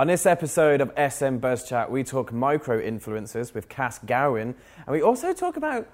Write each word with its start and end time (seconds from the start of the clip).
On 0.00 0.06
this 0.06 0.24
episode 0.24 0.80
of 0.80 0.90
SM 0.96 1.36
Buzz 1.36 1.68
Chat, 1.68 1.90
we 1.90 2.02
talk 2.02 2.32
micro 2.32 2.80
influencers 2.80 3.52
with 3.52 3.68
Cass 3.68 3.98
Gowan, 3.98 4.54
and 4.78 4.88
we 4.88 5.02
also 5.02 5.34
talk 5.34 5.58
about 5.58 5.86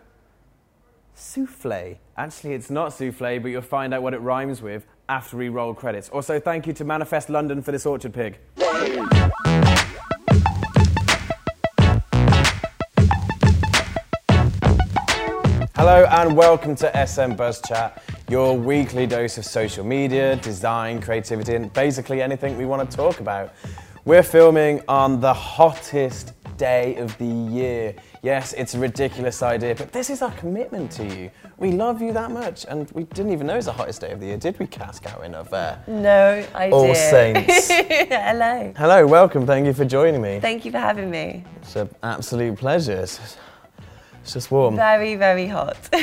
souffle. 1.13 1.99
Actually, 2.17 2.55
it's 2.55 2.71
not 2.71 2.93
souffle, 2.93 3.41
but 3.43 3.49
you'll 3.49 3.63
find 3.63 3.93
out 3.93 4.05
what 4.05 4.15
it 4.15 4.21
rhymes 4.21 4.63
with 4.63 4.87
after 5.09 5.37
we 5.37 5.49
roll 5.49 5.75
credits. 5.75 6.09
Also, 6.11 6.39
thank 6.39 6.69
you 6.69 6.73
to 6.75 6.85
Manifest 6.85 7.31
London 7.31 7.61
for 7.63 7.73
this 7.73 7.85
orchard 7.85 8.15
pig. 8.15 8.39
Hello 15.75 16.07
and 16.13 16.37
welcome 16.37 16.77
to 16.77 17.07
SM 17.07 17.33
Buzz 17.33 17.61
Chat, 17.63 18.05
your 18.29 18.57
weekly 18.57 19.09
dose 19.09 19.37
of 19.37 19.45
social 19.45 19.85
media, 19.85 20.37
design, 20.37 21.01
creativity, 21.01 21.57
and 21.57 21.73
basically 21.73 22.23
anything 22.23 22.57
we 22.57 22.67
want 22.67 22.89
to 22.89 22.97
talk 22.97 23.19
about. 23.19 23.53
We're 24.07 24.23
filming 24.23 24.83
on 24.87 25.19
the 25.21 25.35
hottest 25.35 26.33
day 26.57 26.95
of 26.95 27.19
the 27.19 27.27
year. 27.27 27.93
Yes, 28.23 28.53
it's 28.53 28.77
a 28.77 28.79
ridiculous 28.79 29.43
idea, 29.43 29.75
but 29.75 29.93
this 29.93 30.11
is 30.11 30.23
our 30.23 30.31
commitment 30.35 30.93
to 30.93 31.05
you. 31.05 31.29
We 31.57 31.73
love 31.73 32.01
you 32.01 32.13
that 32.13 32.31
much, 32.31 32.67
and 32.69 32.89
we 32.93 33.03
didn't 33.03 33.33
even 33.33 33.49
know 33.49 33.55
it 33.55 33.57
was 33.57 33.65
the 33.65 33.73
hottest 33.73 34.03
day 34.03 34.13
of 34.13 34.21
the 34.21 34.27
year, 34.27 34.37
did 34.37 34.61
we, 34.61 34.69
Cass 34.69 35.01
Gowan 35.01 35.35
of 35.35 35.53
uh, 35.53 35.79
No, 35.89 36.47
I 36.55 36.71
All 36.71 36.87
did. 36.87 36.97
Saints? 36.97 37.69
Hello. 37.69 38.73
Hello, 38.77 39.09
welcome. 39.09 39.45
Thank 39.45 39.67
you 39.67 39.73
for 39.73 39.85
joining 39.85 40.23
me. 40.23 40.39
Thank 40.39 40.65
you 40.65 40.71
for 40.71 40.79
having 40.79 41.11
me. 41.11 41.43
It's 41.57 41.75
an 41.75 41.91
absolute 42.05 42.57
pleasure. 42.57 43.05
It's, 44.27 44.33
just 44.33 44.51
warm. 44.51 44.75
Very, 44.75 45.15
very 45.15 45.47
hot. 45.47 45.77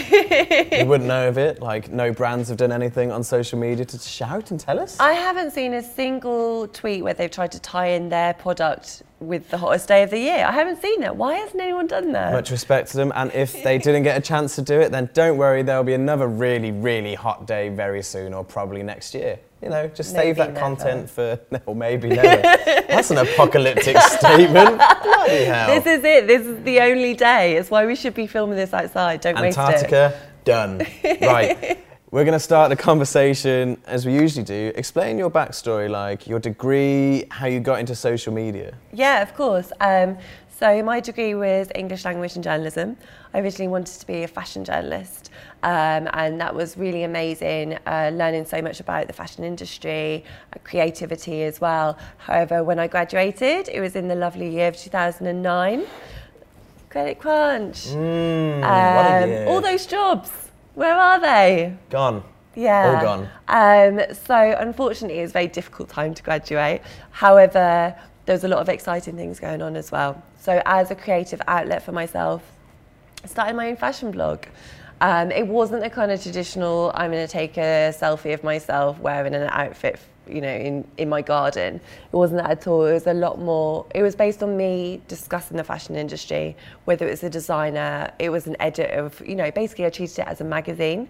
You 0.74 0.86
wouldn't 0.86 1.08
know 1.08 1.28
of 1.28 1.38
it. 1.38 1.62
Like, 1.62 1.92
no 1.92 2.12
brands 2.12 2.48
have 2.50 2.58
done 2.58 2.72
anything 2.72 3.12
on 3.12 3.24
social 3.24 3.60
media 3.60 3.86
to 3.86 4.00
shout 4.00 4.52
and 4.52 4.60
tell 4.60 4.80
us. 4.80 5.00
I 5.00 5.12
haven't 5.12 5.52
seen 5.52 5.74
a 5.74 5.84
single 5.84 6.68
tweet 6.70 7.04
where 7.04 7.14
they've 7.14 7.30
tried 7.30 7.52
to 7.52 7.60
tie 7.60 7.88
in 7.88 8.10
their 8.10 8.34
product 8.34 9.04
with 9.20 9.50
the 9.50 9.58
hottest 9.58 9.88
day 9.88 10.04
of 10.04 10.10
the 10.10 10.20
year. 10.20 10.46
I 10.46 10.52
haven't 10.52 10.82
seen 10.82 11.04
it. 11.04 11.16
Why 11.16 11.36
hasn't 11.36 11.62
anyone 11.62 11.88
done 11.88 12.12
that? 12.14 12.34
Much 12.34 12.50
respect 12.50 12.92
to 12.92 12.98
them. 12.98 13.12
And 13.16 13.32
if 13.34 13.62
they 13.64 13.78
didn't 13.78 14.04
get 14.04 14.18
a 14.18 14.22
chance 14.22 14.56
to 14.56 14.62
do 14.62 14.80
it, 14.80 14.92
then 14.92 15.10
don't 15.14 15.38
worry, 15.38 15.62
there'll 15.62 15.84
be 15.84 15.94
another 15.94 16.28
really, 16.28 16.72
really 16.72 17.16
hot 17.16 17.46
day 17.46 17.70
very 17.70 18.02
soon, 18.04 18.34
or 18.34 18.44
probably 18.44 18.84
next 18.84 19.14
year. 19.14 19.40
You 19.64 19.70
know, 19.70 19.88
just 19.88 20.12
save 20.12 20.36
Maybe 20.36 20.38
that 20.40 20.54
never. 20.54 20.60
content 20.60 21.10
for, 21.10 21.40
or 21.66 21.74
maybe 21.74 22.10
never. 22.10 22.42
That's 22.42 23.12
an 23.12 23.20
apocalyptic 23.20 23.98
statement. 24.02 24.78
Bloody 24.78 25.46
hell. 25.46 25.68
This 25.68 25.86
is 26.00 26.04
it. 26.04 26.28
This 26.28 26.46
is 26.46 26.62
the 26.64 26.82
only 26.82 27.14
day. 27.14 27.56
It's 27.56 27.72
why 27.72 27.86
we 27.86 27.96
should 27.96 28.14
be 28.14 28.28
filming 28.28 28.58
this 28.58 28.74
outside. 28.74 29.22
Don't 29.22 29.40
waste 29.40 29.58
it. 29.58 29.62
Antarctica, 29.62 30.20
done. 30.44 30.80
right. 31.22 31.80
We're 32.12 32.26
going 32.26 32.34
to 32.34 32.40
start 32.40 32.70
the 32.70 32.76
conversation 32.76 33.82
as 33.88 34.06
we 34.06 34.14
usually 34.14 34.44
do. 34.44 34.74
Explain 34.76 35.18
your 35.18 35.32
backstory, 35.32 35.90
like 35.90 36.28
your 36.28 36.40
degree, 36.40 37.24
how 37.32 37.48
you 37.48 37.60
got 37.62 37.80
into 37.80 37.96
social 37.96 38.34
media. 38.34 38.76
Yeah, 38.92 39.22
of 39.24 39.34
course. 39.34 39.72
Um, 39.80 40.18
so 40.60 40.82
my 40.84 41.00
degree 41.00 41.36
was 41.36 41.68
English 41.76 42.06
language 42.06 42.36
and 42.36 42.44
journalism. 42.44 42.98
I 43.34 43.40
originally 43.40 43.68
wanted 43.68 44.00
to 44.00 44.08
be 44.08 44.24
a 44.24 44.28
fashion 44.28 44.64
journalist, 44.64 45.32
um, 45.64 46.08
and 46.14 46.40
that 46.40 46.54
was 46.54 46.78
really 46.78 47.04
amazing. 47.04 47.78
Uh, 47.86 48.12
learning 48.14 48.46
so 48.46 48.62
much 48.62 48.80
about 48.80 49.08
the 49.08 49.14
fashion 49.14 49.44
industry, 49.44 50.24
uh, 50.54 50.60
creativity 50.64 51.44
as 51.44 51.60
well. 51.60 51.98
However, 52.18 52.64
when 52.64 52.80
I 52.80 52.88
graduated, 52.88 53.70
it 53.70 53.80
was 53.80 53.96
in 53.96 54.08
the 54.08 54.16
lovely 54.16 54.50
year 54.50 54.68
of 54.70 54.78
2009. 54.78 55.84
Credit 56.90 57.18
crunch. 57.20 57.88
Mm, 57.88 58.60
what 58.62 59.06
a 59.06 59.24
Um, 59.24 59.30
year. 59.30 59.48
all 59.48 59.62
those 59.62 59.86
jobs. 59.88 60.30
Where 60.76 60.94
are 60.96 61.20
they? 61.20 61.74
Gone. 61.90 62.24
Yeah. 62.56 62.96
All 62.96 63.02
gone. 63.02 63.30
Um, 63.48 64.02
so 64.14 64.36
unfortunately, 64.60 65.18
it 65.20 65.24
was 65.24 65.32
a 65.32 65.34
very 65.34 65.48
difficult 65.48 65.90
time 65.90 66.14
to 66.14 66.22
graduate. 66.22 66.82
However, 67.10 67.96
there 68.26 68.34
was 68.34 68.44
a 68.44 68.48
lot 68.48 68.60
of 68.60 68.70
exciting 68.70 69.16
things 69.16 69.40
going 69.40 69.62
on 69.62 69.76
as 69.76 69.92
well. 69.92 70.22
So 70.40 70.62
as 70.66 70.92
a 70.92 70.96
creative 70.96 71.42
outlet 71.48 71.84
for 71.84 71.92
myself, 71.92 72.42
I 73.24 73.28
started 73.28 73.56
my 73.56 73.70
own 73.70 73.76
fashion 73.78 74.12
blog. 74.12 74.46
Um, 75.02 75.32
it 75.32 75.46
wasn't 75.48 75.82
the 75.82 75.90
kind 75.90 76.12
of 76.12 76.22
traditional, 76.22 76.92
I'm 76.96 77.12
going 77.12 77.26
to 77.26 77.32
take 77.32 77.58
a 77.58 77.94
selfie 77.94 78.34
of 78.34 78.44
myself 78.44 79.00
wearing 79.00 79.36
an 79.36 79.50
outfit, 79.52 80.00
you 80.28 80.40
know, 80.40 80.48
in, 80.48 80.88
in 80.98 81.10
my 81.10 81.22
garden. 81.22 81.76
It 81.76 82.16
wasn't 82.16 82.42
that 82.42 82.52
at 82.52 82.68
all. 82.68 82.86
It 82.86 82.94
was 82.94 83.08
a 83.08 83.14
lot 83.14 83.40
more, 83.40 83.86
it 83.94 84.02
was 84.02 84.16
based 84.16 84.42
on 84.42 84.56
me 84.56 85.02
discussing 85.10 85.58
the 85.58 85.64
fashion 85.64 85.98
industry, 85.98 86.56
whether 86.86 87.06
it 87.06 87.12
was 87.12 87.24
a 87.24 87.30
designer, 87.30 88.12
it 88.20 88.30
was 88.30 88.48
an 88.48 88.56
edit 88.62 88.92
of, 88.92 89.22
you 89.28 89.36
know, 89.36 89.52
basically 89.52 89.86
I 89.86 89.90
treated 89.90 90.20
it 90.20 90.28
as 90.28 90.40
a 90.40 90.46
magazine. 90.46 91.10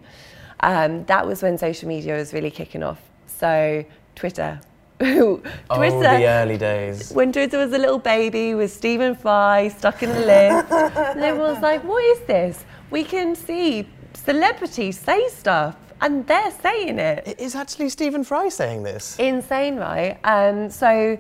Um, 0.62 1.06
that 1.06 1.28
was 1.28 1.44
when 1.44 1.58
social 1.60 1.88
media 1.88 2.16
was 2.16 2.34
really 2.34 2.52
kicking 2.52 2.82
off. 2.82 3.02
So 3.28 3.86
Twitter. 4.16 4.60
Twitter. 5.04 5.50
Oh, 5.70 5.80
the 5.80 6.28
early 6.28 6.58
days. 6.58 7.12
When 7.12 7.32
Twitter 7.32 7.58
was 7.58 7.74
a 7.74 7.78
little 7.78 8.00
baby 8.00 8.56
with 8.56 8.72
Stephen 8.72 9.16
Fry 9.16 9.68
stuck 9.70 10.04
in 10.04 10.10
the 10.10 10.20
lift, 10.20 10.72
and 10.72 11.24
everyone 11.24 11.54
was 11.54 11.62
like, 11.62 11.84
"What 11.84 12.04
is 12.04 12.20
this? 12.22 12.66
We 12.90 13.04
can 13.04 13.36
see 13.36 13.88
celebrities 14.14 15.00
say 15.00 15.28
stuff, 15.30 15.76
and 16.02 16.26
they're 16.28 16.52
saying 16.52 17.00
it." 17.00 17.28
It 17.28 17.40
is 17.40 17.56
actually 17.56 17.90
Stephen 17.90 18.24
Fry 18.24 18.50
saying 18.50 18.84
this. 18.84 19.18
Insane, 19.20 19.76
right? 19.78 20.18
Um, 20.24 20.70
so 20.70 21.18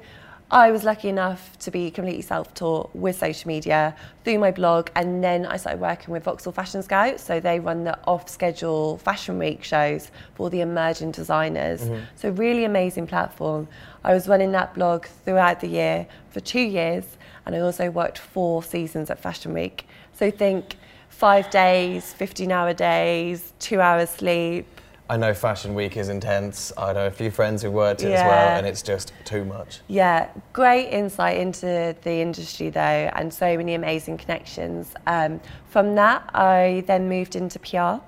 I 0.53 0.69
was 0.69 0.83
lucky 0.83 1.09
enough 1.09 1.57
to 1.61 1.71
be 1.71 1.89
completely 1.89 2.21
self-taught 2.21 2.95
with 2.95 3.17
social 3.17 3.47
media 3.47 3.95
through 4.23 4.37
my 4.37 4.51
blog, 4.51 4.91
and 4.95 5.23
then 5.23 5.47
I 5.47 5.57
started 5.57 5.81
working 5.81 6.11
with 6.11 6.25
Vauxhall 6.25 6.53
Fashion 6.53 6.83
Scouts. 6.83 7.23
So 7.23 7.39
they 7.39 7.59
run 7.59 7.85
the 7.85 7.97
off-schedule 8.05 8.99
fashion 8.99 9.39
week 9.39 9.63
shows 9.63 10.11
for 10.35 10.51
the 10.51 10.61
emerging 10.61 11.09
designers. 11.09 11.81
Mm-hmm. 11.81 12.03
So 12.15 12.29
really 12.29 12.65
amazing 12.65 13.07
platform. 13.07 13.67
I 14.03 14.13
was 14.13 14.27
running 14.27 14.51
that 14.51 14.75
blog 14.75 15.07
throughout 15.25 15.59
the 15.59 15.69
year 15.69 16.05
for 16.29 16.39
two 16.39 16.61
years, 16.61 17.05
and 17.47 17.55
I 17.55 17.59
also 17.61 17.89
worked 17.89 18.19
four 18.19 18.61
seasons 18.61 19.09
at 19.09 19.19
Fashion 19.19 19.55
Week. 19.55 19.87
So 20.11 20.29
think 20.29 20.75
five 21.09 21.49
days, 21.49 22.13
15-hour 22.19 22.73
days, 22.73 23.53
two 23.57 23.81
hours 23.81 24.11
sleep. 24.11 24.67
I 25.09 25.17
know 25.17 25.33
Fashion 25.33 25.75
Week 25.75 25.97
is 25.97 26.09
intense. 26.09 26.71
I 26.77 26.93
know 26.93 27.07
a 27.07 27.11
few 27.11 27.29
friends 27.29 27.61
who 27.61 27.71
worked 27.71 28.03
it 28.03 28.11
as 28.13 28.25
well, 28.25 28.57
and 28.57 28.65
it's 28.65 28.81
just 28.81 29.11
too 29.25 29.43
much. 29.43 29.81
Yeah, 29.87 30.29
great 30.53 30.89
insight 30.89 31.37
into 31.37 31.95
the 32.01 32.21
industry 32.21 32.69
though, 32.69 32.79
and 33.13 33.33
so 33.33 33.57
many 33.57 33.73
amazing 33.73 34.17
connections. 34.17 34.93
Um, 35.05 35.41
from 35.69 35.95
that, 35.95 36.29
I 36.33 36.83
then 36.87 37.09
moved 37.09 37.35
into 37.35 37.59
PR. 37.59 38.01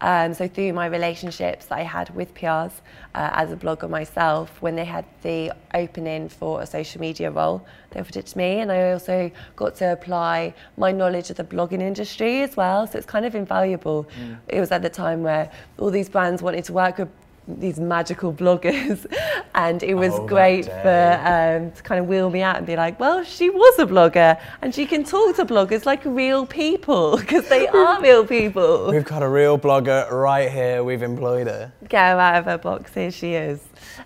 Um, 0.00 0.34
so 0.34 0.48
through 0.48 0.72
my 0.72 0.86
relationships 0.86 1.66
that 1.66 1.78
I 1.78 1.82
had 1.82 2.14
with 2.14 2.34
PRs 2.34 2.72
uh, 3.14 3.30
as 3.32 3.52
a 3.52 3.56
blogger 3.56 3.88
myself, 3.88 4.60
when 4.60 4.76
they 4.76 4.84
had 4.84 5.04
the 5.22 5.52
opening 5.72 6.28
for 6.28 6.60
a 6.60 6.66
social 6.66 7.00
media 7.00 7.30
role, 7.30 7.64
they 7.90 8.00
offered 8.00 8.16
it 8.16 8.26
to 8.26 8.38
me, 8.38 8.60
and 8.60 8.70
I 8.70 8.92
also 8.92 9.30
got 9.56 9.76
to 9.76 9.92
apply 9.92 10.54
my 10.76 10.92
knowledge 10.92 11.30
of 11.30 11.36
the 11.36 11.44
blogging 11.44 11.80
industry 11.80 12.42
as 12.42 12.56
well. 12.56 12.86
So 12.86 12.98
it's 12.98 13.06
kind 13.06 13.24
of 13.24 13.34
invaluable. 13.34 14.06
It 14.48 14.60
was 14.60 14.72
at 14.72 14.82
the 14.82 14.90
time 14.90 15.22
where 15.22 15.50
all 15.78 15.90
these 15.90 16.08
brands 16.08 16.42
wanted 16.42 16.64
to 16.64 16.72
work 16.72 16.98
with 16.98 17.08
these 17.46 17.78
magical 17.78 18.32
bloggers, 18.32 19.04
and 19.54 19.82
it 19.82 19.94
was 19.94 20.12
Oh, 20.14 20.26
great 20.26 20.64
for 20.64 21.20
um, 21.24 21.72
to 21.72 21.82
kind 21.82 22.00
of 22.00 22.06
wheel 22.06 22.30
me 22.30 22.40
out 22.42 22.56
and 22.56 22.66
be 22.66 22.76
like, 22.76 22.98
well, 22.98 23.22
she 23.24 23.50
was 23.50 23.78
a 23.78 23.86
blogger, 23.86 24.40
and 24.62 24.74
she 24.74 24.86
can 24.86 25.04
talk 25.04 25.36
to 25.36 25.44
bloggers 25.44 25.84
like 25.84 26.04
real 26.04 26.46
people 26.46 27.16
because 27.18 27.48
they 27.48 27.68
are 27.68 28.00
real 28.08 28.26
people. 28.26 28.90
We've 28.90 29.04
got 29.04 29.22
a 29.22 29.28
real 29.28 29.58
blogger 29.58 30.10
right 30.10 30.50
here. 30.50 30.82
We've 30.84 31.02
employed 31.02 31.46
her. 31.46 31.72
Get 31.88 32.12
her 32.12 32.18
out 32.20 32.36
of 32.36 32.44
her 32.46 32.58
box. 32.58 32.94
Here 32.94 33.10
she 33.10 33.34
is. 33.34 33.60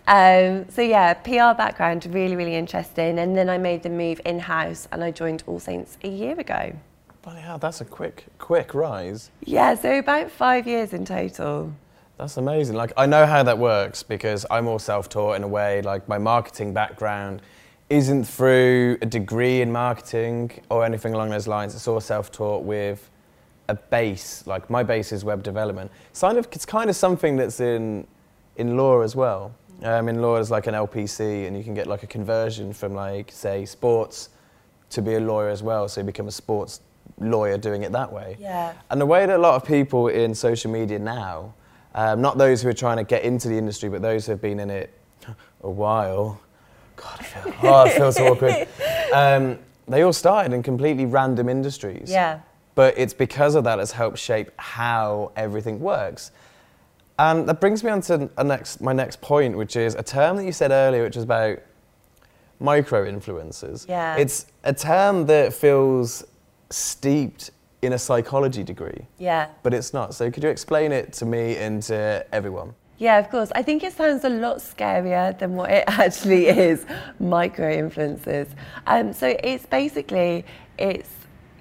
Um, 0.07 0.69
so 0.71 0.83
yeah, 0.83 1.15
PR 1.15 1.57
background, 1.57 2.07
really, 2.13 2.35
really 2.37 2.57
interesting. 2.57 3.19
And 3.19 3.37
then 3.37 3.49
I 3.49 3.59
made 3.59 3.83
the 3.83 3.91
move 3.91 4.21
in 4.25 4.39
house, 4.41 4.89
and 4.91 5.05
I 5.05 5.11
joined 5.11 5.45
All 5.47 5.61
Saints 5.61 5.97
a 6.03 6.09
year 6.09 6.39
ago. 6.39 6.73
Bloody 7.23 7.41
hell, 7.41 7.59
that's 7.59 7.81
a 7.81 7.85
quick, 7.85 8.27
quick 8.39 8.75
rise. 8.75 9.31
Yeah, 9.45 9.75
so 9.75 9.99
about 9.99 10.31
five 10.31 10.67
years 10.67 10.93
in 10.93 11.05
total. 11.05 11.73
That's 12.19 12.37
amazing. 12.37 12.77
Like 12.77 12.93
I 12.97 13.07
know 13.07 13.27
how 13.27 13.43
that 13.45 13.59
works 13.59 14.03
because 14.03 14.45
I'm 14.51 14.67
all 14.67 14.81
self-taught 14.81 15.37
in 15.37 15.45
a 15.45 15.49
way. 15.49 15.83
Like 15.83 16.09
my 16.09 16.19
marketing 16.19 16.75
background 16.75 17.43
isn't 17.89 18.25
through 18.25 18.99
a 19.01 19.07
degree 19.07 19.61
in 19.61 19.71
marketing 19.73 20.51
or 20.69 20.85
anything 20.85 21.15
along 21.15 21.31
those 21.31 21.47
lines. 21.47 21.75
It's 21.75 21.89
all 21.89 22.01
self-taught 22.01 22.65
with 22.65 23.09
a 23.69 23.75
base. 23.75 24.47
Like 24.47 24.69
my 24.69 24.83
base 24.83 25.13
is 25.13 25.25
web 25.25 25.43
development. 25.43 25.91
It's 26.11 26.21
kind 26.21 26.37
of, 26.39 26.49
it's 26.53 26.67
kind 26.67 26.91
of 26.91 26.97
something 26.97 27.37
that's 27.37 27.61
in 27.61 28.07
in 28.57 28.77
law 28.77 29.01
as 29.01 29.15
well. 29.15 29.55
Um, 29.85 30.09
in 30.09 30.21
law, 30.21 30.39
is 30.39 30.51
like 30.51 30.67
an 30.67 30.75
LPC, 30.75 31.47
and 31.47 31.57
you 31.57 31.63
can 31.63 31.73
get 31.73 31.87
like 31.87 32.03
a 32.03 32.09
conversion 32.09 32.73
from 32.73 32.95
like 32.95 33.31
say 33.31 33.65
sports 33.65 34.31
to 34.91 35.01
be 35.01 35.15
a 35.15 35.21
lawyer 35.21 35.49
as 35.49 35.63
well. 35.63 35.89
So 35.89 36.01
you 36.01 36.05
become 36.05 36.27
a 36.27 36.33
sports 36.33 36.81
lawyer 37.21 37.57
doing 37.57 37.85
it 37.85 37.93
that 37.93 38.13
way. 38.13 38.37
Yeah. 38.41 38.73
And 38.91 39.01
the 39.01 39.07
way 39.07 39.25
that 39.25 39.37
a 39.37 39.41
lot 39.41 39.55
of 39.55 39.65
people 39.65 40.09
in 40.09 40.35
social 40.35 40.71
media 40.73 40.99
now, 40.99 41.55
um, 41.95 42.21
not 42.21 42.39
those 42.39 42.63
who 42.63 42.69
are 42.69 42.75
trying 42.75 42.99
to 42.99 43.05
get 43.05 43.23
into 43.23 43.49
the 43.49 43.57
industry, 43.57 43.89
but 43.89 44.03
those 44.03 44.27
who 44.27 44.33
have 44.33 44.41
been 44.41 44.61
in 44.61 44.71
it 44.71 44.93
a 45.63 45.71
while, 45.71 46.41
God, 46.97 47.17
I 47.21 47.23
feel, 47.23 47.55
oh, 47.63 47.87
it 47.87 47.93
feels 47.93 48.19
awkward. 48.19 48.69
Um, 49.13 49.59
they 49.87 50.03
all 50.03 50.13
started 50.13 50.53
in 50.53 50.63
completely 50.63 51.07
random 51.07 51.49
industries. 51.49 52.11
Yeah. 52.11 52.41
But 52.75 52.97
it's 52.97 53.15
because 53.15 53.55
of 53.55 53.65
that 53.65 53.79
it's 53.81 53.93
helped 53.93 54.19
shape 54.19 54.51
how 54.57 55.33
everything 55.35 55.81
works. 55.81 56.31
And 57.19 57.49
that 57.49 57.61
brings 57.61 57.83
me 57.83 57.91
on 57.91 58.01
to 58.03 58.31
a 58.37 58.45
next, 58.45 58.81
my 58.81 58.93
next 58.93 59.21
point, 59.21 59.57
which 59.57 59.75
is 59.75 59.97
a 59.97 60.03
term 60.03 60.37
that 60.37 60.45
you 60.45 60.53
said 60.53 60.71
earlier, 60.71 61.03
which 61.03 61.17
is 61.17 61.25
about 61.25 61.59
micro 62.61 63.11
influencers. 63.11 63.89
Yeah. 63.89 64.17
It's 64.17 64.47
a 64.63 64.73
term 64.73 65.27
that 65.27 65.53
feels 65.53 66.25
steeped 66.71 67.51
in 67.83 67.93
a 67.93 67.99
psychology 67.99 68.65
degree, 68.65 69.07
Yeah. 69.19 69.49
but 69.63 69.73
it's 69.73 69.93
not. 69.95 70.15
So 70.15 70.31
could 70.31 70.43
you 70.43 70.49
explain 70.51 70.93
it 70.93 71.13
to 71.15 71.25
me 71.27 71.57
and 71.57 71.83
to 71.85 72.27
everyone? 72.33 72.75
Yeah, 72.99 73.19
of 73.19 73.31
course. 73.31 73.53
I 73.55 73.63
think 73.63 73.85
it 73.85 73.93
sounds 73.93 74.25
a 74.25 74.29
lot 74.29 74.57
scarier 74.59 75.39
than 75.39 75.55
what 75.55 75.71
it 75.71 75.85
actually 75.89 76.47
is. 76.49 76.85
Micro 77.21 77.71
influencers. 77.73 78.49
Um, 78.89 79.13
so 79.13 79.37
it's 79.45 79.67
basically 79.67 80.45
it's 80.79 81.09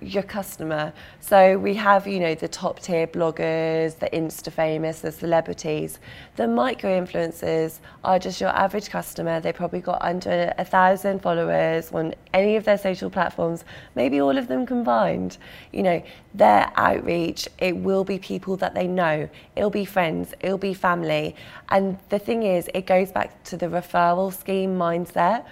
your 0.02 0.24
customer. 0.24 0.94
So 1.20 1.58
we 1.58 1.74
have, 1.76 2.08
you 2.08 2.20
know, 2.20 2.36
the 2.36 2.48
top 2.48 2.80
tier 2.80 3.08
bloggers, 3.08 3.98
the 3.98 4.10
Insta 4.12 4.52
famous, 4.52 5.02
the 5.02 5.12
celebrities. 5.12 6.00
The 6.36 6.48
micro 6.48 7.02
influencers 7.02 7.80
are 8.04 8.20
just 8.20 8.40
your 8.40 8.50
average 8.50 8.90
customer. 8.90 9.40
They 9.40 9.52
probably 9.54 9.82
got 9.82 10.02
under 10.02 10.54
a 10.58 10.66
thousand 10.66 11.22
followers 11.22 11.92
on 11.92 12.14
any 12.34 12.56
of 12.56 12.64
their 12.64 12.78
social 12.78 13.10
platforms, 13.10 13.64
maybe 13.96 14.22
all 14.22 14.38
of 14.38 14.48
them 14.48 14.66
combined. 14.66 15.38
You 15.72 15.84
know, 15.84 16.04
their 16.34 16.72
outreach, 16.76 17.48
it 17.60 17.76
will 17.76 18.04
be 18.04 18.20
people 18.20 18.58
that 18.58 18.74
they 18.74 18.88
know. 18.88 19.30
It'll 19.56 19.70
be 19.70 19.86
friends, 19.86 20.34
it'll 20.40 20.58
be 20.58 20.74
family. 20.74 21.36
And 21.70 21.98
the 22.10 22.20
thing 22.20 22.44
is, 22.44 22.70
it 22.74 22.86
goes 22.86 23.12
back 23.12 23.44
to 23.46 23.58
the 23.58 23.68
referral 23.68 24.34
scheme 24.34 24.78
mindset. 24.78 25.46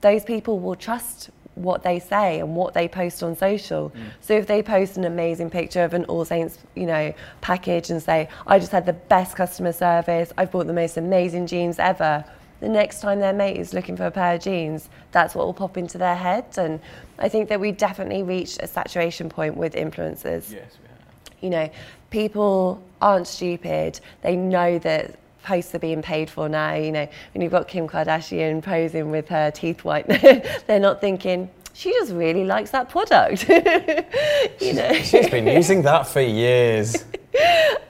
Those 0.00 0.24
people 0.24 0.58
will 0.58 0.74
trust 0.74 1.30
what 1.54 1.82
they 1.82 1.98
say 1.98 2.40
and 2.40 2.56
what 2.56 2.74
they 2.74 2.88
post 2.88 3.22
on 3.22 3.36
social. 3.36 3.90
Mm. 3.90 4.00
So 4.20 4.34
if 4.34 4.46
they 4.46 4.62
post 4.62 4.96
an 4.96 5.04
amazing 5.04 5.50
picture 5.50 5.84
of 5.84 5.94
an 5.94 6.04
All 6.06 6.24
Saints, 6.24 6.58
you 6.74 6.86
know, 6.86 7.14
package 7.40 7.90
and 7.90 8.02
say, 8.02 8.28
I 8.46 8.58
just 8.58 8.72
had 8.72 8.86
the 8.86 8.92
best 8.92 9.36
customer 9.36 9.72
service, 9.72 10.32
I've 10.36 10.50
bought 10.50 10.66
the 10.66 10.72
most 10.72 10.96
amazing 10.96 11.46
jeans 11.46 11.78
ever. 11.78 12.24
The 12.60 12.68
next 12.68 13.00
time 13.00 13.20
their 13.20 13.32
mate 13.32 13.56
is 13.56 13.74
looking 13.74 13.96
for 13.96 14.06
a 14.06 14.10
pair 14.10 14.34
of 14.34 14.40
jeans, 14.40 14.88
that's 15.12 15.34
what 15.34 15.46
will 15.46 15.54
pop 15.54 15.76
into 15.76 15.98
their 15.98 16.16
head. 16.16 16.46
And 16.56 16.80
I 17.18 17.28
think 17.28 17.48
that 17.50 17.60
we 17.60 17.72
definitely 17.72 18.22
reached 18.22 18.60
a 18.62 18.66
saturation 18.66 19.28
point 19.28 19.56
with 19.56 19.74
influencers 19.74 20.50
Yes, 20.50 20.50
we 20.52 20.88
have. 20.88 21.42
you 21.42 21.50
know, 21.50 21.70
people 22.10 22.82
aren't 23.02 23.26
stupid. 23.26 24.00
They 24.22 24.34
know 24.36 24.78
that 24.78 25.16
posts 25.44 25.74
are 25.74 25.78
being 25.78 26.02
paid 26.02 26.28
for 26.28 26.48
now. 26.48 26.74
You 26.74 26.90
know, 26.90 27.08
when 27.32 27.42
you've 27.42 27.52
got 27.52 27.68
Kim 27.68 27.86
Kardashian 27.86 28.62
posing 28.62 29.10
with 29.10 29.28
her 29.28 29.50
teeth 29.52 29.82
whitener, 29.84 30.64
they're 30.66 30.80
not 30.80 31.00
thinking, 31.00 31.48
she 31.74 31.92
just 31.92 32.12
really 32.12 32.44
likes 32.44 32.70
that 32.70 32.88
product. 32.88 33.48
you 34.60 34.72
know. 34.72 34.92
She's 34.94 35.28
been 35.28 35.46
using 35.46 35.82
that 35.82 36.06
for 36.08 36.20
years. 36.20 37.04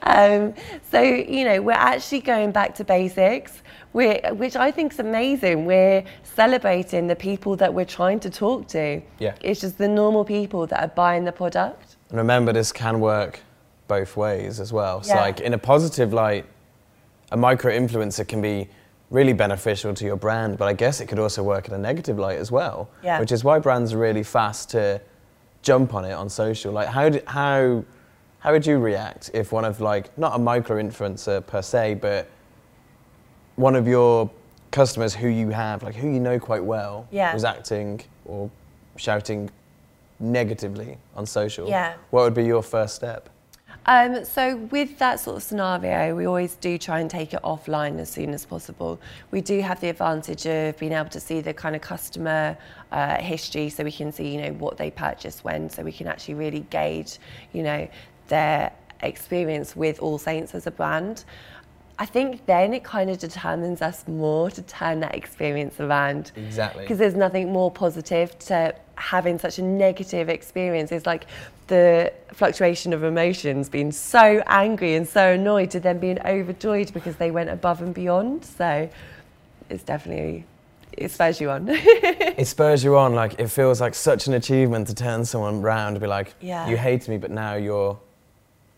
Um, 0.07 0.53
so, 0.91 1.01
you 1.01 1.45
know, 1.45 1.61
we're 1.61 1.71
actually 1.71 2.21
going 2.21 2.51
back 2.51 2.75
to 2.75 2.83
basics, 2.83 3.63
we're, 3.93 4.19
which 4.33 4.55
I 4.55 4.69
think 4.71 4.93
is 4.93 4.99
amazing. 4.99 5.65
We're 5.65 6.03
celebrating 6.23 7.07
the 7.07 7.15
people 7.15 7.55
that 7.57 7.73
we're 7.73 7.85
trying 7.85 8.19
to 8.21 8.29
talk 8.29 8.67
to. 8.69 9.01
Yeah. 9.19 9.33
It's 9.41 9.61
just 9.61 9.79
the 9.79 9.87
normal 9.87 10.23
people 10.23 10.67
that 10.67 10.79
are 10.79 10.87
buying 10.89 11.25
the 11.25 11.31
product. 11.31 11.97
And 12.09 12.19
remember, 12.19 12.53
this 12.53 12.71
can 12.71 12.99
work 12.99 13.39
both 13.87 14.15
ways 14.15 14.59
as 14.59 14.71
well. 14.71 15.01
So, 15.01 15.15
Yeah. 15.15 15.21
like 15.21 15.39
in 15.41 15.53
a 15.53 15.57
positive 15.57 16.13
light, 16.13 16.45
a 17.35 17.37
micro 17.37 17.69
influencer 17.77 18.25
can 18.25 18.41
be 18.41 18.69
really 19.11 19.33
beneficial 19.33 19.93
to 19.93 20.05
your 20.05 20.15
brand, 20.15 20.57
but 20.57 20.69
I 20.69 20.73
guess 20.73 21.01
it 21.01 21.07
could 21.07 21.19
also 21.19 21.43
work 21.43 21.67
in 21.67 21.73
a 21.73 21.77
negative 21.77 22.17
light 22.17 22.37
as 22.37 22.49
well. 22.49 22.89
Yeah. 23.03 23.19
Which 23.19 23.33
is 23.33 23.43
why 23.43 23.59
brands 23.59 23.91
are 23.91 23.97
really 23.97 24.23
fast 24.23 24.69
to 24.69 25.01
jump 25.61 25.93
on 25.93 26.05
it 26.05 26.13
on 26.13 26.29
social. 26.29 26.71
Like, 26.71 26.87
how 26.87 27.09
did, 27.09 27.23
how 27.27 27.83
how 28.39 28.51
would 28.53 28.65
you 28.65 28.77
react 28.77 29.31
if 29.33 29.51
one 29.51 29.65
of 29.65 29.81
like 29.81 30.17
not 30.17 30.33
a 30.35 30.39
micro 30.39 30.81
influencer 30.81 31.45
per 31.45 31.61
se, 31.61 31.95
but 31.95 32.29
one 33.57 33.75
of 33.75 33.85
your 33.85 34.29
customers 34.71 35.13
who 35.13 35.27
you 35.27 35.49
have, 35.49 35.83
like 35.83 35.95
who 35.95 36.07
you 36.07 36.19
know 36.21 36.39
quite 36.39 36.63
well, 36.63 37.05
Yeah. 37.11 37.33
was 37.33 37.43
acting 37.43 38.01
or 38.25 38.49
shouting 38.95 39.49
negatively 40.21 40.97
on 41.17 41.25
social? 41.25 41.67
Yeah. 41.67 41.95
What 42.11 42.21
would 42.23 42.33
be 42.33 42.45
your 42.45 42.63
first 42.63 42.95
step? 42.95 43.29
Um, 43.87 44.25
so 44.25 44.57
with 44.71 44.97
that 44.97 45.19
sort 45.19 45.37
of 45.37 45.43
scenario, 45.43 46.15
we 46.15 46.25
always 46.25 46.55
do 46.55 46.77
try 46.77 46.99
and 47.01 47.09
take 47.09 47.33
it 47.33 47.41
offline 47.43 47.99
as 47.99 48.09
soon 48.09 48.33
as 48.33 48.45
possible. 48.45 48.99
We 49.31 49.41
do 49.41 49.61
have 49.61 49.79
the 49.79 49.89
advantage 49.89 50.47
of 50.47 50.77
being 50.79 50.91
able 50.91 51.09
to 51.09 51.19
see 51.19 51.41
the 51.41 51.53
kind 51.53 51.75
of 51.75 51.81
customer 51.81 52.57
uh, 52.91 53.17
history, 53.17 53.69
so 53.69 53.83
we 53.83 53.91
can 53.91 54.11
see, 54.11 54.27
you 54.33 54.41
know, 54.41 54.53
what 54.53 54.77
they 54.77 54.89
purchased 54.89 55.43
when, 55.43 55.69
so 55.69 55.83
we 55.83 55.91
can 55.91 56.07
actually 56.07 56.33
really 56.33 56.65
gauge, 56.71 57.19
you 57.53 57.61
know, 57.61 57.87
their 58.27 58.71
experience 59.01 59.75
with 59.75 59.99
All 59.99 60.17
Saints 60.17 60.55
as 60.55 60.65
a 60.65 60.71
brand. 60.71 61.25
I 61.97 62.05
think 62.05 62.45
then 62.45 62.73
it 62.73 62.83
kind 62.83 63.09
of 63.09 63.19
determines 63.19 63.81
us 63.81 64.05
more 64.07 64.51
to 64.51 64.61
turn 64.63 64.99
that 64.99 65.15
experience 65.15 65.79
around. 65.79 66.31
Exactly. 66.35 66.81
Because 66.81 66.97
there's 66.97 67.15
nothing 67.15 67.53
more 67.53 67.71
positive 67.71 68.37
to 68.39 68.75
having 68.95 69.39
such 69.39 69.59
a 69.59 69.61
negative 69.61 70.27
experience. 70.27 70.91
It's 70.91 71.05
like 71.05 71.25
the 71.67 72.13
fluctuation 72.33 72.93
of 72.93 73.03
emotions, 73.03 73.69
being 73.69 73.91
so 73.91 74.41
angry 74.47 74.95
and 74.95 75.07
so 75.07 75.31
annoyed 75.33 75.71
to 75.71 75.79
then 75.79 75.99
being 75.99 76.19
overjoyed 76.25 76.93
because 76.93 77.15
they 77.15 77.31
went 77.31 77.49
above 77.49 77.81
and 77.81 77.93
beyond. 77.93 78.45
So 78.45 78.89
it's 79.69 79.83
definitely, 79.83 80.45
it 80.93 81.09
spurs 81.11 81.41
you 81.41 81.49
on. 81.49 81.67
It 82.37 82.47
spurs 82.47 82.83
you 82.83 82.97
on. 82.97 83.15
Like 83.15 83.39
it 83.39 83.47
feels 83.47 83.79
like 83.81 83.95
such 83.95 84.27
an 84.27 84.33
achievement 84.33 84.87
to 84.87 84.93
turn 84.95 85.23
someone 85.25 85.61
round 85.61 85.95
and 85.95 86.01
be 86.01 86.07
like, 86.07 86.33
Yeah. 86.41 86.67
"You 86.67 86.75
hate 86.77 87.07
me, 87.07 87.17
but 87.17 87.31
now 87.31 87.55
you're 87.55 87.97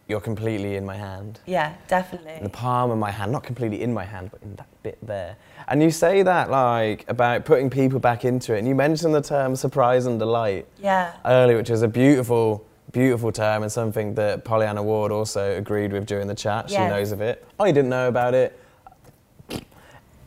you're 0.07 0.21
completely 0.21 0.75
in 0.75 0.85
my 0.85 0.95
hand." 0.95 1.39
yeah, 1.47 1.73
definitely. 1.87 2.33
in 2.33 2.43
the 2.43 2.49
palm 2.49 2.91
of 2.91 2.97
my 2.99 3.11
hand, 3.11 3.31
not 3.31 3.43
completely 3.43 3.81
in 3.81 3.93
my 3.93 4.05
hand, 4.05 4.29
but 4.31 4.41
in 4.43 4.55
that 4.55 4.67
bit 4.83 4.97
there. 5.05 5.35
And 5.67 5.81
you 5.83 5.89
say 5.91 6.21
that 6.23 6.49
like 6.51 7.03
about 7.09 7.43
putting 7.45 7.69
people 7.69 7.99
back 7.99 8.23
into 8.23 8.53
it, 8.55 8.59
and 8.59 8.67
you 8.67 8.75
mentioned 8.75 9.13
the 9.15 9.21
term 9.21 9.55
surprise 9.55 10.05
and 10.05 10.17
delight 10.19 10.65
Yeah. 10.79 11.13
earlier, 11.25 11.57
which 11.57 11.71
is 11.71 11.81
a 11.81 11.87
beautiful, 11.87 12.63
beautiful 12.91 13.31
term 13.31 13.63
and 13.63 13.71
something 13.71 14.15
that 14.15 14.45
Pollyanna 14.45 14.81
Ward 14.83 15.11
also 15.11 15.57
agreed 15.57 15.91
with 15.91 16.05
during 16.05 16.27
the 16.27 16.35
chat. 16.35 16.69
She 16.69 16.75
Yes. 16.75 16.89
knows 16.89 17.11
of 17.11 17.21
it. 17.21 17.45
Oh, 17.59 17.65
I 17.65 17.71
didn't 17.71 17.89
know 17.89 18.07
about 18.07 18.33
it. 18.33 18.57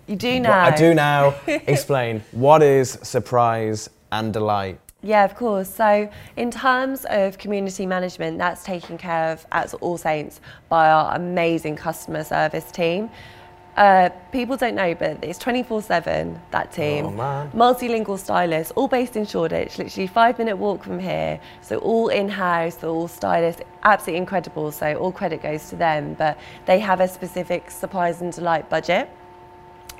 You 0.07 0.17
do 0.17 0.41
now. 0.41 0.65
I 0.65 0.75
do 0.77 0.93
now. 0.93 1.35
Explain 1.47 2.23
what 2.33 2.63
is 2.63 2.99
surprise 3.03 3.89
and 4.11 4.33
delight. 4.33 4.81
Yeah, 5.03 5.25
of 5.25 5.35
course. 5.35 5.69
So, 5.73 6.11
in 6.37 6.51
terms 6.51 7.07
of 7.09 7.39
community 7.39 7.87
management, 7.87 8.37
that's 8.37 8.65
taken 8.65 8.99
care 8.99 9.31
of 9.33 9.47
at 9.53 9.73
All 9.75 9.97
Saints 9.97 10.41
by 10.69 10.91
our 10.91 11.15
amazing 11.15 11.77
customer 11.77 12.23
service 12.25 12.71
team. 12.71 13.09
Uh, 13.77 14.11
people 14.33 14.57
don't 14.57 14.75
know, 14.75 14.95
but 14.95 15.23
it's 15.23 15.39
24 15.39 15.83
7, 15.83 16.41
that 16.51 16.73
team. 16.73 17.07
Oh. 17.07 17.51
Multilingual 17.55 18.19
stylists, 18.19 18.73
all 18.77 18.89
based 18.89 19.17
in 19.17 19.25
Shoreditch, 19.25 19.79
literally 19.79 20.07
five 20.07 20.39
minute 20.39 20.57
walk 20.57 20.83
from 20.85 20.99
here. 20.99 21.41
So, 21.63 21.79
all 21.79 22.09
in 22.09 22.29
house, 22.29 22.77
they're 22.77 22.91
all 22.91 23.09
stylists, 23.09 23.63
absolutely 23.83 24.19
incredible. 24.19 24.73
So, 24.73 24.95
all 24.95 25.13
credit 25.13 25.43
goes 25.43 25.69
to 25.71 25.77
them. 25.77 26.15
But 26.15 26.39
they 26.67 26.79
have 26.81 27.01
a 27.01 27.09
specific 27.09 27.71
surprise 27.71 28.21
and 28.21 28.33
delight 28.33 28.69
budget 28.69 29.09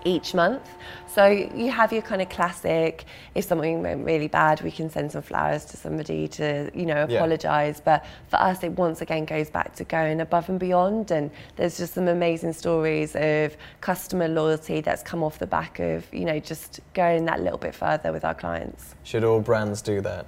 each 0.05 0.35
month. 0.35 0.69
So 1.07 1.27
you 1.27 1.71
have 1.71 1.93
your 1.93 2.03
kind 2.03 2.23
of 2.23 2.29
classic, 2.29 3.05
if 3.35 3.45
something 3.45 3.83
went 3.83 4.05
really 4.05 4.29
bad, 4.29 4.61
we 4.63 4.71
can 4.71 4.89
send 4.89 5.11
some 5.13 5.23
flowers 5.23 5.65
to 5.67 5.77
somebody 5.77 6.29
to, 6.29 6.71
you 6.73 6.87
know, 6.87 7.07
Yeah. 7.09 7.17
apologise. 7.19 7.81
But 7.81 8.05
for 8.29 8.37
us, 8.37 8.63
it 8.63 8.73
once 8.73 9.01
again 9.01 9.25
goes 9.25 9.51
back 9.51 9.75
to 9.77 9.85
going 9.85 10.21
above 10.21 10.49
and 10.49 10.59
beyond. 10.59 11.11
And 11.11 11.31
there's 11.57 11.77
just 11.77 11.95
some 11.95 12.09
amazing 12.09 12.53
stories 12.53 13.17
of 13.17 13.57
customer 13.81 14.29
loyalty 14.29 14.81
that's 14.81 15.03
come 15.03 15.23
off 15.23 15.39
the 15.39 15.47
back 15.47 15.81
of, 15.81 16.13
you 16.15 16.25
know, 16.25 16.39
just 16.39 16.81
going 16.95 17.25
that 17.25 17.41
little 17.41 17.59
bit 17.59 17.75
further 17.75 18.13
with 18.13 18.25
our 18.25 18.35
clients. 18.35 18.95
Should 19.03 19.25
all 19.25 19.41
brands 19.41 19.83
do 19.83 20.01
that? 20.03 20.27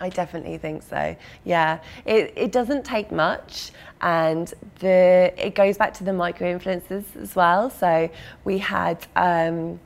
I 0.00 0.08
definitely 0.10 0.58
think 0.58 0.82
so. 0.82 1.16
Yeah, 1.44 1.80
it, 2.04 2.32
it 2.36 2.52
doesn't 2.52 2.84
take 2.84 3.10
much, 3.10 3.70
and 4.00 4.52
the 4.80 5.32
it 5.38 5.54
goes 5.54 5.78
back 5.78 5.94
to 5.94 6.04
the 6.04 6.12
micro 6.12 6.58
influencers 6.58 7.04
as 7.16 7.34
well. 7.34 7.70
So 7.70 8.10
we 8.44 8.58
had 8.58 9.06
um, 9.16 9.80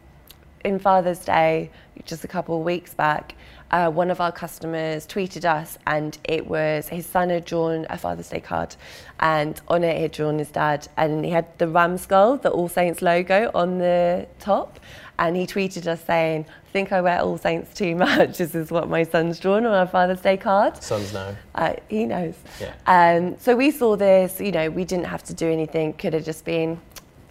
in 0.64 0.78
Father's 0.78 1.24
Day 1.24 1.70
just 2.04 2.24
a 2.24 2.28
couple 2.28 2.58
of 2.58 2.64
weeks 2.64 2.94
back. 2.94 3.34
Uh, 3.70 3.88
one 3.88 4.10
of 4.10 4.20
our 4.20 4.32
customers 4.32 5.06
tweeted 5.06 5.44
us, 5.44 5.78
and 5.86 6.18
it 6.24 6.44
was 6.44 6.88
his 6.88 7.06
son 7.06 7.30
had 7.30 7.44
drawn 7.44 7.86
a 7.88 7.96
Father's 7.96 8.28
Day 8.28 8.40
card, 8.40 8.74
and 9.20 9.60
on 9.68 9.84
it 9.84 9.96
he 9.96 10.02
had 10.02 10.12
drawn 10.12 10.38
his 10.38 10.50
dad, 10.50 10.88
and 10.96 11.24
he 11.24 11.30
had 11.30 11.46
the 11.58 11.68
ram 11.68 11.96
skull, 11.96 12.36
the 12.36 12.50
All 12.50 12.68
Saints 12.68 13.00
logo 13.00 13.48
on 13.54 13.78
the 13.78 14.26
top, 14.40 14.80
and 15.20 15.36
he 15.36 15.46
tweeted 15.46 15.86
us 15.86 16.02
saying, 16.04 16.46
"I 16.48 16.70
think 16.72 16.90
I 16.90 17.00
wear 17.00 17.20
All 17.20 17.38
Saints 17.38 17.72
too 17.72 17.94
much. 17.94 18.38
This 18.40 18.54
is 18.54 18.70
what 18.72 18.88
my 18.88 19.04
son's 19.04 19.38
drawn 19.38 19.64
on 19.66 19.72
our 19.72 19.86
Father's 19.86 20.20
Day 20.20 20.36
card." 20.36 20.82
Sons 20.82 21.12
know. 21.12 21.36
Uh, 21.54 21.74
he 21.88 22.06
knows. 22.06 22.34
Yeah. 22.60 22.74
Um, 22.86 23.38
so 23.38 23.54
we 23.54 23.70
saw 23.70 23.96
this, 23.96 24.40
you 24.40 24.50
know, 24.50 24.68
we 24.70 24.84
didn't 24.84 25.06
have 25.06 25.22
to 25.24 25.34
do 25.34 25.48
anything, 25.48 25.92
could 25.92 26.14
have 26.14 26.24
just 26.24 26.44
been 26.44 26.80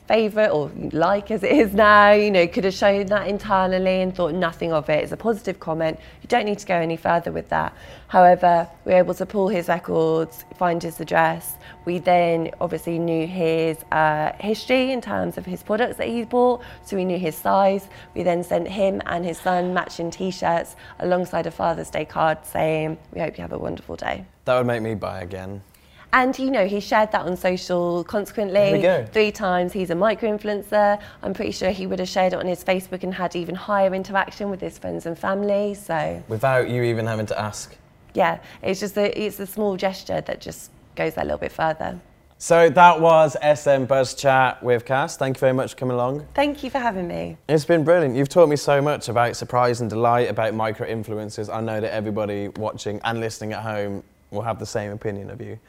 favourite 0.09 0.49
or 0.49 0.71
like 0.91 1.29
as 1.29 1.43
it 1.43 1.51
is 1.51 1.71
now, 1.71 2.11
you 2.11 2.31
know, 2.31 2.47
could 2.47 2.63
have 2.63 2.73
shown 2.73 3.05
that 3.05 3.27
internally 3.27 4.01
and 4.01 4.15
thought 4.15 4.33
nothing 4.33 4.73
of 4.73 4.89
it. 4.89 5.03
It's 5.03 5.11
a 5.11 5.17
positive 5.17 5.59
comment. 5.59 5.99
You 6.23 6.27
don't 6.27 6.45
need 6.45 6.57
to 6.57 6.65
go 6.65 6.73
any 6.73 6.97
further 6.97 7.31
with 7.31 7.47
that. 7.49 7.75
However, 8.07 8.67
we 8.85 8.93
were 8.93 8.97
able 8.97 9.13
to 9.13 9.27
pull 9.27 9.49
his 9.49 9.67
records, 9.67 10.45
find 10.57 10.81
his 10.81 10.99
address. 10.99 11.57
We 11.85 11.99
then 11.99 12.49
obviously 12.59 12.97
knew 12.97 13.27
his 13.27 13.77
uh, 13.91 14.31
history 14.39 14.91
in 14.91 14.99
terms 14.99 15.37
of 15.37 15.45
his 15.45 15.61
products 15.61 15.97
that 15.97 16.07
he 16.07 16.23
bought, 16.23 16.63
so 16.83 16.97
we 16.97 17.05
knew 17.05 17.19
his 17.19 17.35
size. 17.35 17.87
We 18.15 18.23
then 18.23 18.43
sent 18.43 18.67
him 18.67 19.03
and 19.05 19.23
his 19.23 19.37
son 19.37 19.75
matching 19.75 20.09
T-shirts 20.09 20.75
alongside 20.99 21.45
a 21.45 21.51
Father's 21.51 21.91
Day 21.91 22.05
card 22.05 22.43
saying, 22.43 22.97
"We 23.13 23.21
hope 23.21 23.37
you 23.37 23.43
have 23.43 23.53
a 23.53 23.59
wonderful 23.59 23.95
day." 23.95 24.25
That 24.45 24.57
would 24.57 24.65
make 24.65 24.81
me 24.81 24.95
buy 24.95 25.21
again. 25.21 25.61
And 26.11 26.37
you 26.39 26.49
know, 26.49 26.65
he 26.65 26.79
shared 26.79 27.11
that 27.11 27.25
on 27.25 27.37
social 27.37 28.03
consequently 28.03 29.05
three 29.11 29.31
times. 29.31 29.73
He's 29.73 29.91
a 29.91 29.95
micro 29.95 30.35
influencer. 30.35 30.99
I'm 31.21 31.33
pretty 31.33 31.51
sure 31.51 31.69
he 31.69 31.85
would 31.85 31.99
have 31.99 32.09
shared 32.09 32.33
it 32.33 32.37
on 32.37 32.47
his 32.47 32.63
Facebook 32.63 33.03
and 33.03 33.13
had 33.13 33.35
even 33.35 33.55
higher 33.55 33.93
interaction 33.93 34.49
with 34.49 34.59
his 34.59 34.77
friends 34.77 35.05
and 35.05 35.17
family. 35.17 35.75
So 35.75 36.23
without 36.27 36.69
you 36.69 36.83
even 36.83 37.05
having 37.05 37.27
to 37.27 37.39
ask. 37.39 37.75
Yeah, 38.15 38.39
it's 38.63 38.79
just 38.79 38.97
a 38.97 39.17
it's 39.19 39.39
a 39.39 39.45
small 39.45 39.77
gesture 39.77 40.21
that 40.21 40.41
just 40.41 40.71
goes 40.95 41.13
that 41.13 41.25
little 41.25 41.37
bit 41.37 41.51
further. 41.51 41.99
So 42.41 42.69
that 42.69 43.01
was 43.01 43.35
SM 43.43 43.83
Buzz 43.83 44.13
Chat 44.13 44.63
with 44.63 44.85
Cass. 44.85 45.17
Thank 45.17 45.35
you 45.35 45.39
very 45.41 45.53
much 45.53 45.71
for 45.71 45.77
coming 45.77 45.95
along. 45.95 46.25
Thank 46.33 46.63
you 46.63 46.69
for 46.69 46.79
having 46.79 47.05
me. 47.05 47.37
It's 47.49 47.65
been 47.65 47.83
brilliant. 47.83 48.15
You've 48.15 48.29
taught 48.29 48.47
me 48.47 48.55
so 48.55 48.81
much 48.81 49.09
about 49.09 49.35
surprise 49.35 49.81
and 49.81 49.89
delight, 49.89 50.29
about 50.29 50.53
micro 50.53 50.87
influencers. 50.87 51.53
I 51.53 51.59
know 51.59 51.81
that 51.81 51.93
everybody 51.93 52.47
watching 52.47 53.01
and 53.03 53.19
listening 53.19 53.51
at 53.51 53.61
home 53.61 54.03
will 54.31 54.41
have 54.41 54.57
the 54.57 54.65
same 54.65 54.93
opinion 54.93 55.29
of 55.29 55.41
you. 55.41 55.59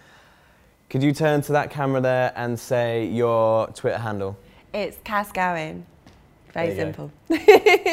Could 0.90 1.04
you 1.04 1.12
turn 1.12 1.40
to 1.42 1.52
that 1.52 1.70
camera 1.70 2.00
there 2.00 2.32
and 2.34 2.58
say 2.58 3.06
your 3.06 3.68
Twitter 3.68 3.98
handle? 3.98 4.36
It's 4.74 4.96
Cass 5.04 5.30
Gowan. 5.30 5.86
Very 6.52 6.74
simple. 6.74 7.12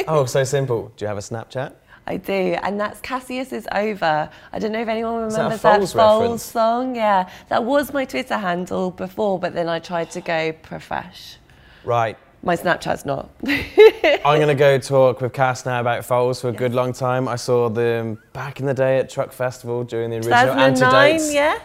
oh, 0.08 0.25
so 0.25 0.44
simple. 0.44 0.92
Do 0.98 1.06
you 1.06 1.08
have 1.08 1.20
a 1.20 1.22
Snapchat? 1.22 1.74
I 2.08 2.18
do, 2.18 2.58
and 2.63 2.80
that's 2.80 3.00
Cassius 3.01 3.54
is 3.54 3.68
over. 3.72 4.32
I 4.51 4.60
don't 4.60 4.72
know 4.72 4.82
if 4.82 4.88
anyone 4.88 5.13
remembers 5.13 5.62
that, 5.62 5.80
that 5.80 5.88
Foals 5.89 6.42
song. 6.42 6.96
Yeah, 6.96 7.30
that 7.50 7.63
was 7.63 7.94
my 7.94 8.04
Twitter 8.04 8.38
handle 8.38 8.89
before, 8.89 9.38
but 9.38 9.54
then 9.54 9.70
I 9.70 9.77
tried 9.77 10.10
to 10.12 10.22
go 10.22 10.51
profesh. 10.54 11.36
Right. 11.84 12.18
My 12.44 12.56
Snapchat's 12.56 13.06
not. 13.06 13.29
I'm 13.46 14.38
going 14.39 14.48
to 14.48 14.56
go 14.56 14.77
talk 14.77 15.22
with 15.22 15.34
Cass 15.34 15.65
now 15.65 15.82
about 15.82 16.06
Foals 16.06 16.39
for 16.39 16.50
a 16.50 16.51
yes. 16.51 16.60
good 16.60 16.74
long 16.74 16.94
time. 16.94 17.27
I 17.27 17.36
saw 17.36 17.67
them 17.67 18.22
back 18.32 18.60
in 18.60 18.65
the 18.65 18.74
day 18.74 19.00
at 19.00 19.10
Truck 19.10 19.32
Festival 19.32 19.84
during 19.84 20.12
the 20.12 20.17
original 20.17 20.53
2009, 20.53 21.13
Antidotes. 21.13 21.34
yeah? 21.34 21.60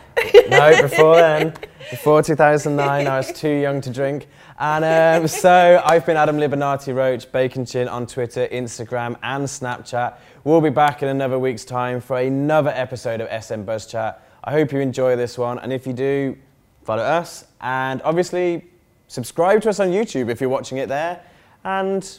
no, 0.48 0.82
before 0.82 1.16
then. 1.20 1.54
Before 1.90 2.22
2009, 2.22 3.06
I 3.06 3.16
was 3.16 3.32
too 3.32 3.48
young 3.50 3.80
to 3.82 3.90
drink. 3.90 4.28
And 4.58 4.84
um, 5.22 5.28
so 5.28 5.82
I've 5.84 6.06
been 6.06 6.16
Adam 6.16 6.38
Libernati 6.38 6.94
Roach, 6.94 7.30
Bacon 7.30 7.66
Chin 7.66 7.86
on 7.86 8.06
Twitter, 8.06 8.48
Instagram, 8.50 9.16
and 9.22 9.44
Snapchat. 9.44 10.16
We'll 10.44 10.60
be 10.60 10.70
back 10.70 11.02
in 11.02 11.08
another 11.08 11.38
week's 11.38 11.64
time 11.64 12.00
for 12.00 12.18
another 12.18 12.70
episode 12.70 13.20
of 13.20 13.44
SM 13.44 13.62
Buzz 13.62 13.86
Chat. 13.86 14.26
I 14.42 14.52
hope 14.52 14.72
you 14.72 14.80
enjoy 14.80 15.16
this 15.16 15.36
one. 15.36 15.58
And 15.58 15.72
if 15.72 15.86
you 15.86 15.92
do, 15.92 16.36
follow 16.82 17.02
us. 17.02 17.44
And 17.60 18.00
obviously, 18.02 18.71
subscribe 19.12 19.60
to 19.60 19.68
us 19.68 19.78
on 19.78 19.88
YouTube 19.88 20.30
if 20.30 20.40
you're 20.40 20.48
watching 20.48 20.78
it 20.78 20.88
there. 20.88 21.22
And 21.64 22.18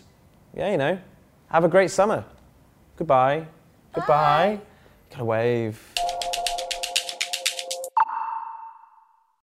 yeah, 0.55 0.71
you 0.71 0.77
know, 0.77 1.00
have 1.50 1.63
a 1.63 1.67
great 1.67 1.89
summer. 1.89 2.23
Goodbye. 2.97 3.47
Goodbye. 3.93 4.59
Gotta 5.09 5.25
wave. 5.25 6.02